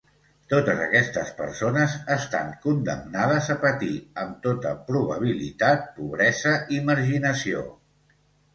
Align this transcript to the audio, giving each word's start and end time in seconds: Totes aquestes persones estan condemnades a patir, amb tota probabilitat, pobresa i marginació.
Totes 0.51 0.79
aquestes 0.85 1.27
persones 1.41 1.97
estan 2.15 2.49
condemnades 2.63 3.51
a 3.55 3.59
patir, 3.67 3.91
amb 4.23 4.41
tota 4.47 4.73
probabilitat, 4.89 5.87
pobresa 6.01 6.57
i 6.79 6.83
marginació. 6.91 7.65